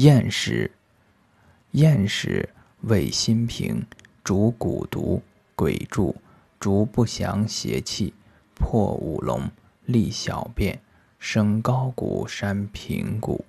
[0.00, 0.70] 厌食，
[1.72, 2.48] 厌食
[2.84, 3.84] 味心平，
[4.24, 5.20] 主蛊毒，
[5.54, 6.16] 鬼助，
[6.58, 8.14] 逐不祥邪气，
[8.54, 9.50] 破五龙，
[9.84, 10.80] 利小便，
[11.18, 13.44] 升高谷山平谷。